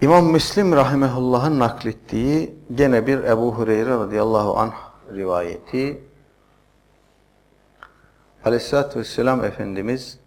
İmam 0.00 0.26
Müslim 0.26 0.72
rahimehullah'ın 0.72 1.58
naklettiği 1.58 2.54
gene 2.74 3.06
bir 3.06 3.18
Ebu 3.18 3.54
Hureyre 3.54 3.90
radıyallahu 3.90 4.58
anh 4.58 4.72
rivayeti 5.14 6.00
Aleyhisselatü 8.44 8.98
Vesselam 8.98 9.44
Efendimiz 9.44 10.18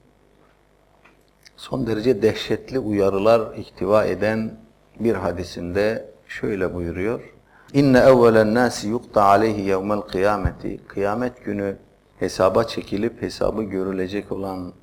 son 1.58 1.88
derece 1.88 2.22
dehşetli 2.22 2.80
uyarılar 2.80 3.56
ihtiva 3.58 4.06
eden 4.06 4.58
bir 5.00 5.16
hadisinde 5.16 6.10
şöyle 6.28 6.74
buyuruyor. 6.74 7.34
İnne 7.74 7.98
evvelen 7.98 8.54
nasi 8.54 8.88
yukta 8.88 9.24
aleyhi 9.24 9.62
yevmel 9.62 10.02
kıyameti. 10.02 10.80
Kıyamet 10.88 11.46
günü 11.46 11.78
hesaba 12.20 12.64
çekilip 12.64 13.22
hesabı 13.22 13.64
görülecek 13.64 14.32
olan 14.32 14.74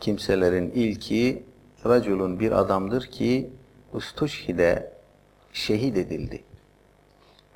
kimselerin 0.00 0.70
ilki 0.70 1.42
raculun 1.86 2.40
bir 2.40 2.52
adamdır 2.52 3.06
ki 3.06 3.50
ustuşhide 3.92 4.92
şehit 5.52 5.96
edildi. 5.96 6.44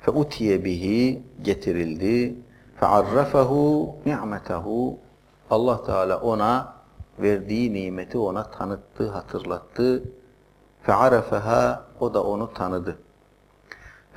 Fe 0.01 0.11
utiye 0.11 0.65
bihi 0.65 1.21
getirildi. 1.41 2.35
Fe 2.79 2.85
arrafahu 2.85 3.95
ni'metehu. 4.05 4.97
Allah 5.49 5.83
Teala 5.83 6.21
ona 6.21 6.73
verdiği 7.19 7.73
nimeti 7.73 8.17
ona 8.17 8.43
tanıttı, 8.43 9.09
hatırlattı. 9.09 10.03
Fe 10.83 10.93
arafeha 10.93 11.85
o 11.99 12.13
da 12.13 12.23
onu 12.23 12.53
tanıdı. 12.53 12.97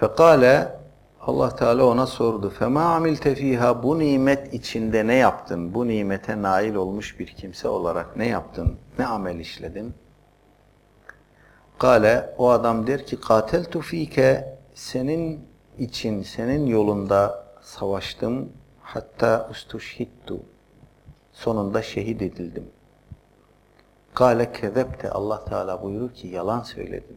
Fekale 0.00 0.80
Allah 1.20 1.56
Teala 1.56 1.84
ona 1.84 2.06
sordu. 2.06 2.50
Fema 2.50 2.82
amilte 2.82 3.34
fiha 3.34 3.82
bu 3.82 3.98
nimet 3.98 4.54
içinde 4.54 5.06
ne 5.06 5.14
yaptın? 5.14 5.74
Bu 5.74 5.88
nimete 5.88 6.42
nail 6.42 6.74
olmuş 6.74 7.18
bir 7.18 7.26
kimse 7.26 7.68
olarak 7.68 8.16
ne 8.16 8.28
yaptın? 8.28 8.76
Ne 8.98 9.06
amel 9.06 9.38
işledin? 9.38 9.94
Kale 11.80 12.34
o 12.38 12.50
adam 12.50 12.86
der 12.86 13.06
ki 13.06 13.20
kateltu 13.20 13.80
fike 13.80 14.58
senin 14.74 15.48
için 15.78 16.22
senin 16.22 16.66
yolunda 16.66 17.44
savaştım 17.62 18.48
hatta 18.82 19.48
ustushittu 19.50 20.40
sonunda 21.32 21.82
şehit 21.82 22.22
edildim. 22.22 22.64
Kale 24.14 24.52
kezebte 24.52 25.10
Allah 25.10 25.44
Teala 25.44 25.82
buyurur 25.82 26.10
ki 26.10 26.28
yalan 26.28 26.62
söyledin. 26.62 27.16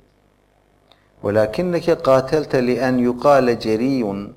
Velakinneke 1.24 1.96
katelte 1.96 2.68
li 2.68 2.76
en 2.76 2.98
yuqale 2.98 3.60
ceriyun 3.60 4.36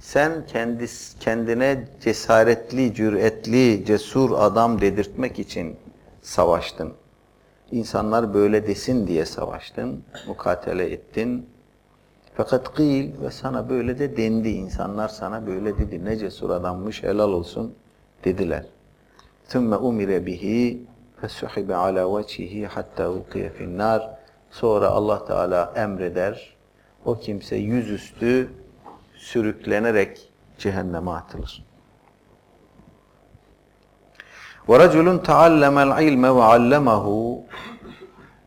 sen 0.00 0.46
kendis, 0.46 1.16
kendine 1.20 1.88
cesaretli, 2.00 2.94
cüretli, 2.94 3.84
cesur 3.86 4.30
adam 4.38 4.80
dedirtmek 4.80 5.38
için 5.38 5.76
savaştın.'' 6.22 7.05
İnsanlar 7.71 8.33
böyle 8.33 8.67
desin 8.67 9.07
diye 9.07 9.25
savaştın, 9.25 10.03
mukatele 10.27 10.91
ettin. 10.91 11.49
Fakat 12.35 12.73
kıyıl 12.73 13.21
ve 13.21 13.31
sana 13.31 13.69
böyle 13.69 13.99
de 13.99 14.17
dendi. 14.17 14.49
İnsanlar 14.49 15.07
sana 15.07 15.47
böyle 15.47 15.77
dedi. 15.77 16.05
Ne 16.05 16.17
cesur 16.17 16.49
adammış, 16.49 17.03
helal 17.03 17.31
olsun 17.31 17.73
dediler. 18.23 18.65
ثُمَّ 19.49 19.75
اُمِرَ 19.75 20.25
بِهِ 20.25 20.77
فَسُحِبَ 21.21 21.69
عَلَى 21.83 22.03
وَجْهِهِ 22.15 22.67
حَتَّى 22.67 23.03
اُلْقِيَ 23.03 23.49
فِي 23.49 23.63
النَّارِ 23.63 24.01
Sonra 24.51 24.87
Allah 24.87 25.25
Teala 25.25 25.73
emreder. 25.75 26.55
O 27.05 27.19
kimse 27.19 27.55
yüzüstü 27.55 28.49
sürüklenerek 29.15 30.29
cehenneme 30.57 31.11
atılır. 31.11 31.65
وَرَجُلٌ 34.67 35.07
تَعَلَّمَ 35.29 35.75
الْعِلْمَ 35.87 36.23
وَعَلَّمَهُ 36.37 37.05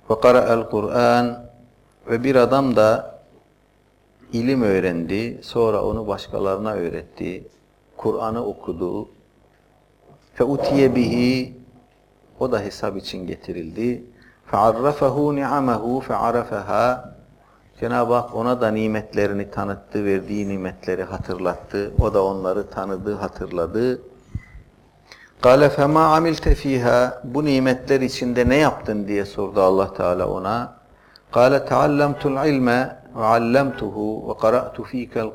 وَقَرَأَ 0.08 0.46
الْقُرْآنِ 0.58 1.44
Ve 2.10 2.24
bir 2.24 2.36
adam 2.36 2.76
da 2.76 3.20
ilim 4.32 4.62
öğrendi, 4.62 5.40
sonra 5.42 5.84
onu 5.84 6.06
başkalarına 6.06 6.72
öğretti, 6.72 7.48
Kur'an'ı 7.96 8.44
okudu. 8.44 9.08
فَاُتِيَ 10.38 10.94
bihi 10.94 11.54
O 12.40 12.52
da 12.52 12.60
hesap 12.60 12.96
için 12.96 13.26
getirildi. 13.26 14.04
فَعَرَّفَهُ 14.52 15.16
نِعَمَهُ 15.40 16.02
فَعَرَفَهَا 16.02 17.14
Cenab-ı 17.80 18.14
Hak 18.14 18.34
ona 18.34 18.60
da 18.60 18.70
nimetlerini 18.70 19.50
tanıttı, 19.50 20.04
verdiği 20.04 20.48
nimetleri 20.48 21.02
hatırlattı. 21.02 21.92
O 22.00 22.14
da 22.14 22.24
onları 22.24 22.70
tanıdı, 22.70 23.14
hatırladı. 23.14 24.02
Kale 25.41 25.69
fema 25.69 26.15
amilte 26.15 26.55
fiha 26.55 27.21
bu 27.23 27.45
nimetler 27.45 28.01
içinde 28.01 28.49
ne 28.49 28.55
yaptın 28.55 29.07
diye 29.07 29.25
sordu 29.25 29.61
Allah 29.61 29.93
Teala 29.93 30.27
ona. 30.27 30.73
Kale 31.31 31.65
taallamtul 31.65 32.47
ilme 32.47 33.03
ve 33.15 33.25
allamtuhu 33.25 34.29
ve 34.29 34.37
qara'tu 34.39 34.83
fikel 34.83 35.29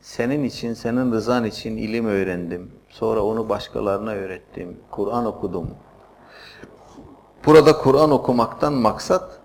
Senin 0.00 0.44
için, 0.44 0.74
senin 0.74 1.12
rızan 1.12 1.44
için 1.44 1.76
ilim 1.76 2.06
öğrendim. 2.06 2.72
Sonra 2.88 3.22
onu 3.22 3.48
başkalarına 3.48 4.10
öğrettim. 4.10 4.80
Kur'an 4.90 5.26
okudum. 5.26 5.70
Burada 7.46 7.78
Kur'an 7.78 8.10
okumaktan 8.10 8.72
maksat 8.72 9.40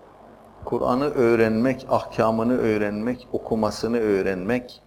Kur'an'ı 0.64 1.04
öğrenmek, 1.04 1.86
ahkamını 1.90 2.58
öğrenmek, 2.58 3.28
okumasını 3.32 3.98
öğrenmek, 3.98 4.82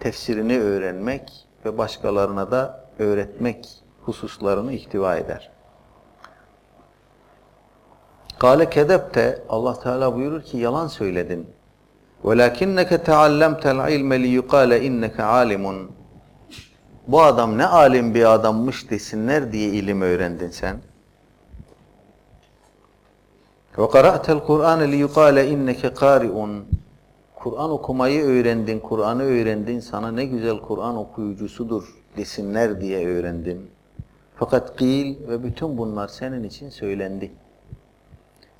tefsirini 0.00 0.60
öğrenmek 0.60 1.48
ve 1.64 1.78
başkalarına 1.78 2.50
da 2.50 2.81
öğretmek 2.98 3.68
hususlarını 4.02 4.72
ihtiva 4.72 5.16
eder. 5.16 5.50
Kale 8.38 8.70
kedepte 8.70 9.42
Allah 9.48 9.80
Teala 9.80 10.16
buyurur 10.16 10.42
ki 10.42 10.58
yalan 10.58 10.86
söyledin. 10.86 11.46
Velakinneke 12.24 13.02
taallamtel 13.02 13.92
ilme 13.92 14.22
li 14.22 14.26
yuqale 14.26 14.82
inneke 14.82 15.22
alimun. 15.22 15.90
Bu 17.08 17.22
adam 17.22 17.58
ne 17.58 17.66
alim 17.66 18.14
bir 18.14 18.32
adammış 18.32 18.90
desinler 18.90 19.52
diye 19.52 19.68
ilim 19.68 20.02
öğrendin 20.02 20.50
sen. 20.50 20.76
Ve 23.78 23.88
qara'tel 23.88 24.40
Kur'an 24.40 24.92
li 24.92 24.96
yuqale. 24.96 25.48
Kur'an 27.41 27.69
okumayı 27.69 28.23
öğrendin, 28.23 28.79
Kur'an'ı 28.79 29.23
öğrendin, 29.23 29.79
sana 29.79 30.11
ne 30.11 30.25
güzel 30.25 30.57
Kur'an 30.59 30.97
okuyucusudur 30.97 31.83
desinler 32.17 32.81
diye 32.81 33.07
öğrendin. 33.07 33.69
Fakat 34.35 34.75
kıyıl 34.75 35.27
ve 35.27 35.43
bütün 35.43 35.77
bunlar 35.77 36.07
senin 36.07 36.43
için 36.43 36.69
söylendi. 36.69 37.31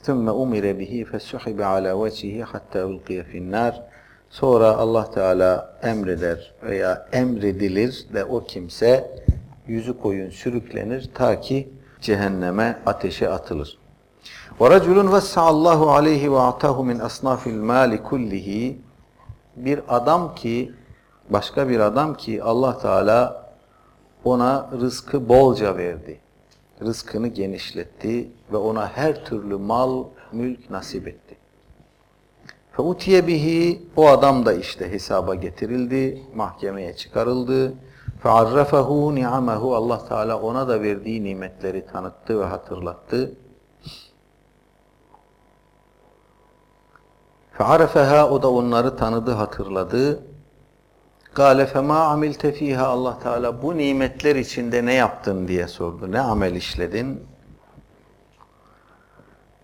ثُمَّ 0.03 0.29
اُمِرَ 0.29 0.65
بِهِ 0.79 1.05
فَسُحِبَ 1.05 1.59
عَلَى 1.73 1.91
وَجْهِهِ 1.91 2.43
حَتَّى 2.43 2.79
اُلْقِيَ 2.89 3.23
فِي 3.23 3.37
النَّارِ 3.37 3.73
Sonra 4.29 4.67
Allah 4.67 5.11
Teala 5.11 5.79
emreder 5.83 6.53
veya 6.63 7.07
emredilir 7.11 8.07
ve 8.13 8.25
o 8.25 8.43
kimse 8.43 9.11
yüzü 9.67 9.99
koyun 9.99 10.29
sürüklenir 10.29 11.09
ta 11.13 11.41
ki 11.41 11.69
cehenneme 12.01 12.79
ateşe 12.85 13.29
atılır. 13.29 13.77
وَرَجُلٌ 14.59 14.97
وَسَّعَ 15.15 15.43
اللّٰهُ 15.55 15.79
عَلَيْهِ 15.95 16.23
وَاَعْتَاهُ 16.35 16.77
مِنْ 16.89 16.97
أَصْنَافِ 17.09 17.43
الْمَالِ 17.55 17.91
كُلِّهِ 18.09 18.75
Bir 19.55 19.81
adam 19.87 20.35
ki, 20.35 20.73
başka 21.29 21.69
bir 21.69 21.79
adam 21.79 22.13
ki 22.13 22.43
Allah 22.43 22.77
Teala 22.77 23.47
ona 24.23 24.69
rızkı 24.81 25.29
bolca 25.29 25.77
verdi. 25.77 26.19
Rızkını 26.81 27.27
genişletti 27.27 28.29
ve 28.51 28.57
ona 28.57 28.87
her 28.87 29.25
türlü 29.25 29.57
mal, 29.57 30.03
mülk 30.31 30.69
nasip 30.69 31.07
etti. 31.07 31.35
فَاُتِيَ 32.77 33.27
bihi 33.27 33.81
O 33.95 34.07
adam 34.07 34.45
da 34.45 34.53
işte 34.53 34.91
hesaba 34.91 35.35
getirildi, 35.35 36.23
mahkemeye 36.35 36.95
çıkarıldı. 36.95 37.73
فَعَرَّفَهُ 38.23 39.19
نِعَمَهُ 39.19 39.75
Allah 39.75 40.07
Teala 40.07 40.41
ona 40.41 40.67
da 40.67 40.81
verdiği 40.81 41.23
nimetleri 41.23 41.85
tanıttı 41.85 42.39
ve 42.39 42.45
hatırlattı. 42.45 43.31
Fe'arefeha 47.62 48.30
o 48.30 48.42
da 48.42 48.50
onları 48.50 48.96
tanıdı, 48.96 49.30
hatırladı. 49.30 50.22
Gale 51.34 51.66
fema 51.66 52.04
amilte 52.04 52.52
fiha 52.52 52.86
Allah 52.86 53.18
Teala 53.18 53.62
bu 53.62 53.76
nimetler 53.76 54.36
içinde 54.36 54.86
ne 54.86 54.94
yaptın 54.94 55.48
diye 55.48 55.68
sordu. 55.68 56.12
Ne 56.12 56.20
amel 56.20 56.54
işledin? 56.54 57.26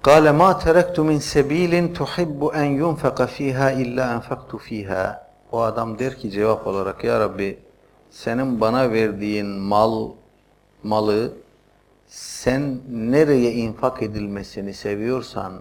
Gale 0.02 0.32
ma 0.32 0.58
terektu 0.58 1.04
min 1.04 1.18
sebilin 1.18 1.94
tuhibbu 1.94 2.54
en 2.54 2.64
yunfaka 2.64 3.26
fiha 3.26 3.70
illa 3.70 4.14
enfaktu 4.14 4.58
fiha. 4.58 5.28
O 5.52 5.60
adam 5.60 5.98
der 5.98 6.16
ki 6.16 6.30
cevap 6.30 6.66
olarak 6.66 7.04
ya 7.04 7.20
Rabbi 7.20 7.58
senin 8.10 8.60
bana 8.60 8.92
verdiğin 8.92 9.46
mal 9.46 10.08
malı 10.82 11.32
sen 12.06 12.78
nereye 12.90 13.52
infak 13.52 14.02
edilmesini 14.02 14.74
seviyorsan 14.74 15.52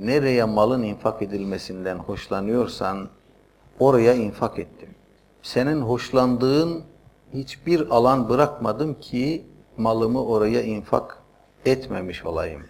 nereye 0.00 0.44
malın 0.44 0.82
infak 0.82 1.22
edilmesinden 1.22 1.96
hoşlanıyorsan 1.96 3.08
oraya 3.78 4.14
infak 4.14 4.58
ettim. 4.58 4.88
Senin 5.42 5.80
hoşlandığın 5.80 6.84
hiçbir 7.34 7.90
alan 7.90 8.28
bırakmadım 8.28 8.94
ki 9.00 9.46
malımı 9.76 10.24
oraya 10.24 10.62
infak 10.62 11.18
etmemiş 11.66 12.24
olayım. 12.24 12.62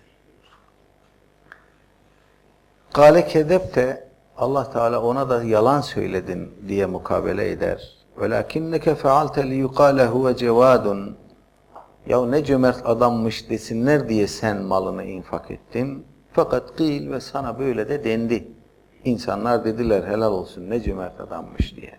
Kale 2.92 3.26
kedepte 3.26 4.08
Allah 4.36 4.70
Teala 4.70 5.02
ona 5.02 5.30
da 5.30 5.42
yalan 5.44 5.80
söyledin 5.80 6.54
diye 6.68 6.86
mukabele 6.86 7.50
eder. 7.50 7.98
Fealte 9.02 9.50
li 9.50 9.54
yukale 9.54 10.06
huve 10.06 10.36
cevadun. 10.36 11.16
Ya 12.06 12.26
ne 12.26 12.44
cömert 12.44 12.86
adammış 12.86 13.50
desinler 13.50 14.08
diye 14.08 14.26
sen 14.26 14.62
malını 14.62 15.04
infak 15.04 15.50
ettin. 15.50 16.06
Fakat 16.32 16.76
kıyıl 16.76 17.12
ve 17.12 17.20
sana 17.20 17.58
böyle 17.58 17.88
de 17.88 18.04
dendi. 18.04 18.48
İnsanlar 19.04 19.64
dediler 19.64 20.04
helal 20.04 20.32
olsun 20.32 20.70
ne 20.70 20.80
cömert 20.80 21.20
adammış 21.20 21.76
diye. 21.76 21.98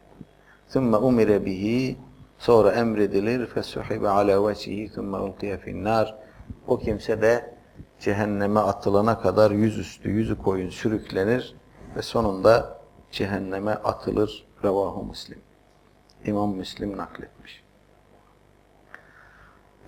Sümme 0.68 0.98
umire 0.98 1.46
bihi 1.46 1.98
sonra 2.38 2.72
emredilir 2.72 3.46
fesuhibe 3.46 4.10
ala 4.10 4.48
veçihi 4.48 4.90
sümme 4.90 5.18
ulkiye 5.18 5.58
finnar. 5.58 6.16
O 6.68 6.80
kimse 6.80 7.22
de 7.22 7.56
cehenneme 8.00 8.60
atılana 8.60 9.20
kadar 9.20 9.52
yüzüstü 9.52 10.10
yüzü 10.10 10.38
koyun 10.38 10.70
sürüklenir 10.70 11.56
ve 11.96 12.02
sonunda 12.02 12.78
cehenneme 13.12 13.72
atılır 13.72 14.46
revahu 14.64 15.04
muslim. 15.04 15.40
İmam 16.26 16.56
Müslim 16.56 16.98
nakletmiş. 16.98 17.64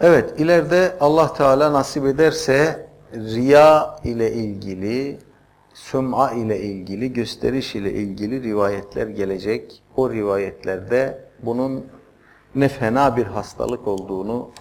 Evet 0.02 0.40
ileride 0.40 0.98
Allah 1.00 1.34
Teala 1.34 1.74
nasip 1.74 2.06
ederse 2.06 2.88
riya 3.16 4.00
ile 4.04 4.32
ilgili, 4.32 5.18
süm'a 5.74 6.32
ile 6.32 6.60
ilgili, 6.60 7.14
gösteriş 7.14 7.76
ile 7.76 7.92
ilgili 7.94 8.44
rivayetler 8.44 9.08
gelecek. 9.08 9.84
O 9.96 10.12
rivayetlerde 10.12 11.26
bunun 11.44 11.86
ne 12.56 12.68
fena 12.68 13.18
bir 13.18 13.26
hastalık 13.26 13.88
olduğunu 13.88 14.52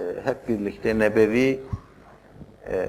e, 0.00 0.04
hep 0.24 0.48
birlikte 0.48 0.98
nebevi 0.98 1.60
e, 2.70 2.88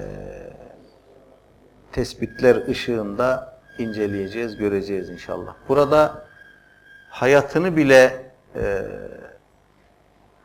tespitler 1.92 2.68
ışığında 2.68 3.58
inceleyeceğiz, 3.78 4.56
göreceğiz 4.56 5.10
inşallah. 5.10 5.54
Burada 5.68 6.24
hayatını 7.08 7.76
bile 7.76 8.32
e, 8.56 8.82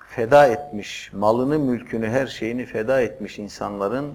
feda 0.10 0.48
etmiş, 0.48 1.14
malını, 1.14 1.60
mülkünü, 1.60 2.10
her 2.10 2.28
şeyini 2.28 2.66
feda 2.66 3.02
etmiş 3.02 3.40
insanların 3.40 4.14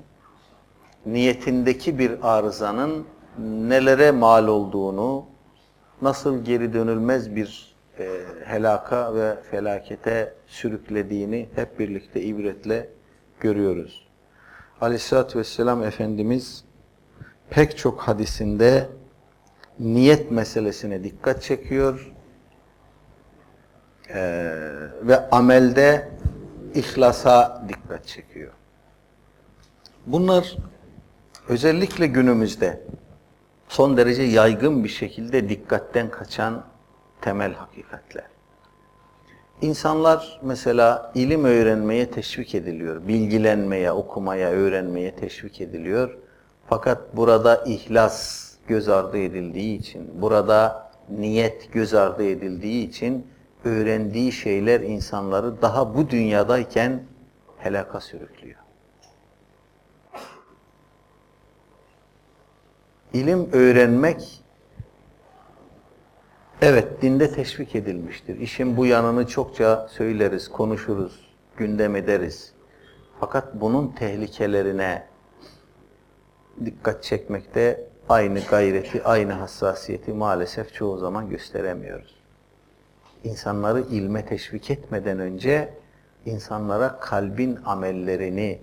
niyetindeki 1.06 1.98
bir 1.98 2.36
arızanın 2.36 3.06
nelere 3.38 4.10
mal 4.10 4.48
olduğunu, 4.48 5.26
nasıl 6.02 6.44
geri 6.44 6.72
dönülmez 6.72 7.36
bir 7.36 7.76
e, 7.98 8.20
helaka 8.44 9.14
ve 9.14 9.36
felakete 9.50 10.34
sürüklediğini 10.46 11.48
hep 11.54 11.78
birlikte 11.78 12.22
ibretle 12.22 12.88
görüyoruz. 13.40 14.06
Aleyhisselatü 14.80 15.38
Vesselam 15.38 15.82
Efendimiz 15.82 16.64
pek 17.50 17.78
çok 17.78 18.00
hadisinde 18.00 18.88
niyet 19.80 20.30
meselesine 20.30 21.04
dikkat 21.04 21.42
çekiyor 21.42 22.14
ee, 24.10 24.52
ve 25.02 25.30
amelde 25.30 26.08
ihlasa 26.74 27.64
dikkat 27.68 28.06
çekiyor. 28.06 28.52
Bunlar 30.06 30.56
özellikle 31.48 32.06
günümüzde 32.06 32.80
son 33.68 33.96
derece 33.96 34.22
yaygın 34.22 34.84
bir 34.84 34.88
şekilde 34.88 35.48
dikkatten 35.48 36.10
kaçan 36.10 36.64
temel 37.20 37.52
hakikatler. 37.54 38.24
İnsanlar 39.62 40.40
mesela 40.42 41.12
ilim 41.14 41.44
öğrenmeye 41.44 42.10
teşvik 42.10 42.54
ediliyor, 42.54 43.08
bilgilenmeye, 43.08 43.92
okumaya, 43.92 44.50
öğrenmeye 44.50 45.16
teşvik 45.16 45.60
ediliyor. 45.60 46.18
Fakat 46.66 47.16
burada 47.16 47.64
ihlas 47.66 48.44
göz 48.68 48.88
ardı 48.88 49.18
edildiği 49.18 49.78
için, 49.78 50.22
burada 50.22 50.90
niyet 51.08 51.72
göz 51.72 51.94
ardı 51.94 52.24
edildiği 52.24 52.88
için 52.88 53.26
öğrendiği 53.64 54.32
şeyler 54.32 54.80
insanları 54.80 55.62
daha 55.62 55.94
bu 55.94 56.10
dünyadayken 56.10 57.02
helaka 57.58 58.00
sürüklüyor. 58.00 58.63
İlim 63.14 63.52
öğrenmek 63.52 64.44
evet 66.62 67.02
dinde 67.02 67.32
teşvik 67.32 67.74
edilmiştir. 67.74 68.38
İşin 68.40 68.76
bu 68.76 68.86
yanını 68.86 69.26
çokça 69.26 69.88
söyleriz, 69.90 70.48
konuşuruz, 70.48 71.26
gündem 71.56 71.96
ederiz. 71.96 72.52
Fakat 73.20 73.54
bunun 73.54 73.88
tehlikelerine 73.88 75.06
dikkat 76.64 77.02
çekmekte 77.02 77.88
aynı 78.08 78.40
gayreti, 78.40 79.04
aynı 79.04 79.32
hassasiyeti 79.32 80.12
maalesef 80.12 80.74
çoğu 80.74 80.98
zaman 80.98 81.28
gösteremiyoruz. 81.28 82.14
İnsanları 83.24 83.80
ilme 83.80 84.26
teşvik 84.26 84.70
etmeden 84.70 85.18
önce 85.18 85.74
insanlara 86.26 86.98
kalbin 87.00 87.58
amellerini 87.64 88.60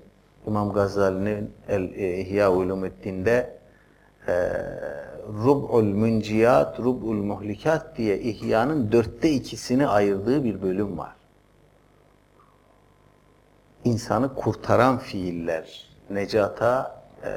İmam 0.47 0.73
Gazali'nin 0.73 1.51
El 1.67 1.81
İhya 1.83 2.51
Ulumuddin'de 2.51 3.31
e, 3.31 3.60
Rub'ul 5.27 5.83
Münciyat, 5.83 6.79
Rub'ul 6.79 7.23
Muhlikat 7.23 7.97
diye 7.97 8.19
İhya'nın 8.19 8.91
dörtte 8.91 9.31
ikisini 9.31 9.87
ayırdığı 9.87 10.43
bir 10.43 10.61
bölüm 10.61 10.97
var. 10.97 11.15
İnsanı 13.83 14.35
kurtaran 14.35 14.97
fiiller, 14.97 15.89
necata, 16.09 17.01
e, 17.23 17.29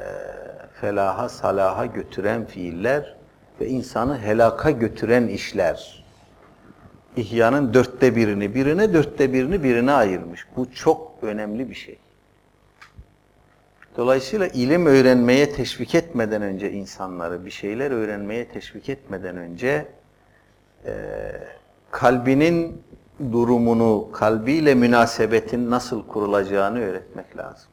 felaha, 0.81 1.29
salaha 1.29 1.85
götüren 1.85 2.45
fiiller 2.45 3.15
ve 3.61 3.67
insanı 3.67 4.19
helaka 4.19 4.71
götüren 4.71 5.27
işler. 5.27 6.05
İhya'nın 7.17 7.73
dörtte 7.73 8.15
birini 8.15 8.55
birine, 8.55 8.93
dörtte 8.93 9.33
birini 9.33 9.63
birine 9.63 9.91
ayırmış. 9.91 10.47
Bu 10.55 10.71
çok 10.73 11.11
önemli 11.21 11.69
bir 11.69 11.75
şey. 11.75 11.97
Dolayısıyla 13.97 14.47
ilim 14.47 14.85
öğrenmeye 14.85 15.51
teşvik 15.51 15.95
etmeden 15.95 16.41
önce 16.41 16.71
insanları, 16.71 17.45
bir 17.45 17.51
şeyler 17.51 17.91
öğrenmeye 17.91 18.47
teşvik 18.47 18.89
etmeden 18.89 19.37
önce 19.37 19.87
e, 20.85 20.93
kalbinin 21.91 22.81
durumunu, 23.31 24.09
kalbiyle 24.11 24.75
münasebetin 24.75 25.71
nasıl 25.71 26.07
kurulacağını 26.07 26.79
öğretmek 26.79 27.37
lazım. 27.37 27.69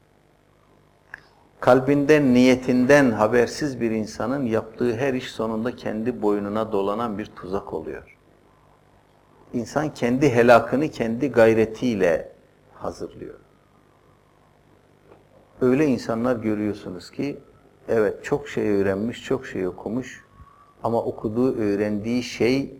Kalbinden, 1.60 2.34
niyetinden 2.34 3.10
habersiz 3.10 3.80
bir 3.80 3.90
insanın 3.90 4.46
yaptığı 4.46 4.96
her 4.96 5.14
iş 5.14 5.30
sonunda 5.30 5.76
kendi 5.76 6.22
boynuna 6.22 6.72
dolanan 6.72 7.18
bir 7.18 7.26
tuzak 7.26 7.72
oluyor. 7.72 8.16
İnsan 9.52 9.94
kendi 9.94 10.30
helakını 10.30 10.88
kendi 10.88 11.32
gayretiyle 11.32 12.32
hazırlıyor. 12.74 13.41
Öyle 15.62 15.86
insanlar 15.86 16.36
görüyorsunuz 16.36 17.10
ki 17.10 17.38
evet 17.88 18.24
çok 18.24 18.48
şey 18.48 18.70
öğrenmiş, 18.70 19.24
çok 19.24 19.46
şey 19.46 19.66
okumuş 19.66 20.24
ama 20.82 21.02
okuduğu, 21.02 21.56
öğrendiği 21.56 22.22
şey 22.22 22.74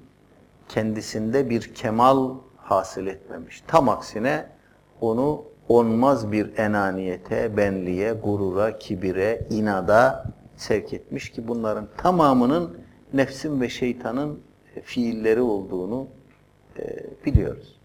kendisinde 0.69 1.51
bir 1.51 1.75
kemal 1.75 2.35
hasıl 2.57 3.07
etmemiş. 3.07 3.63
Tam 3.67 3.89
aksine 3.89 4.47
onu 5.01 5.45
onmaz 5.69 6.33
bir 6.33 6.59
enaniyete, 6.59 7.57
benliğe, 7.57 8.13
gurura, 8.13 8.79
kibire, 8.79 9.47
inada 9.51 10.25
sevk 10.57 10.93
etmiş 10.93 11.31
ki 11.31 11.49
bunların 11.49 11.89
tamamının 11.97 12.79
nefsin 13.13 13.61
ve 13.61 13.69
şeytanın 13.69 14.41
fiilleri 14.83 15.41
olduğunu 15.41 16.07
e, 16.79 16.83
biliyoruz. 17.27 17.81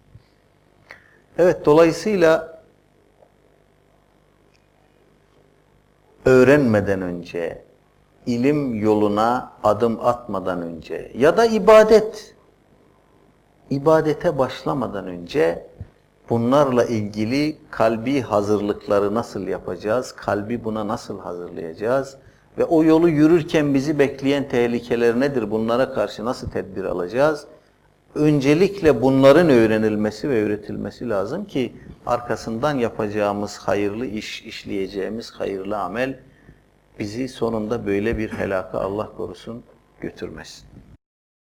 Evet, 1.37 1.65
dolayısıyla 1.65 2.56
öğrenmeden 6.27 7.01
önce, 7.01 7.63
ilim 8.25 8.75
yoluna 8.75 9.51
adım 9.63 9.99
atmadan 10.01 10.61
önce 10.61 11.11
ya 11.17 11.37
da 11.37 11.45
ibadet, 11.45 12.35
ibadete 13.69 14.37
başlamadan 14.37 15.07
önce 15.07 15.67
bunlarla 16.29 16.85
ilgili 16.85 17.57
kalbi 17.71 18.21
hazırlıkları 18.21 19.13
nasıl 19.15 19.47
yapacağız, 19.47 20.11
kalbi 20.11 20.63
buna 20.63 20.87
nasıl 20.87 21.19
hazırlayacağız 21.19 22.17
ve 22.57 22.65
o 22.65 22.83
yolu 22.83 23.09
yürürken 23.09 23.73
bizi 23.73 23.99
bekleyen 23.99 24.49
tehlikeler 24.49 25.19
nedir, 25.19 25.51
bunlara 25.51 25.93
karşı 25.93 26.25
nasıl 26.25 26.49
tedbir 26.49 26.83
alacağız? 26.83 27.47
Öncelikle 28.17 29.01
bunların 29.01 29.49
öğrenilmesi 29.49 30.29
ve 30.29 30.43
öğretilmesi 30.43 31.09
lazım 31.09 31.45
ki 31.45 31.73
arkasından 32.05 32.75
yapacağımız 32.75 33.57
hayırlı 33.57 34.05
iş, 34.05 34.41
işleyeceğimiz 34.41 35.31
hayırlı 35.31 35.77
amel 35.77 36.19
bizi 36.99 37.29
sonunda 37.29 37.85
böyle 37.85 38.17
bir 38.17 38.29
helaka 38.29 38.79
Allah 38.79 39.09
korusun 39.17 39.63
götürmesin. 40.01 40.67